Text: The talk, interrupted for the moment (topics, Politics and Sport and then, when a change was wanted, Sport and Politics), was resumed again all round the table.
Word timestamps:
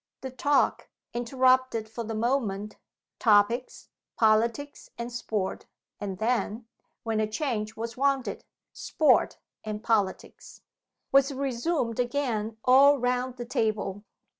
The 0.21 0.31
talk, 0.31 0.89
interrupted 1.13 1.87
for 1.87 2.03
the 2.03 2.15
moment 2.15 2.75
(topics, 3.19 3.89
Politics 4.17 4.89
and 4.97 5.11
Sport 5.11 5.67
and 5.99 6.17
then, 6.17 6.65
when 7.03 7.19
a 7.19 7.27
change 7.27 7.77
was 7.77 7.97
wanted, 7.97 8.43
Sport 8.73 9.37
and 9.63 9.83
Politics), 9.83 10.63
was 11.11 11.31
resumed 11.31 11.99
again 11.99 12.57
all 12.65 12.97
round 12.97 13.37
the 13.37 13.45
table. 13.45 14.03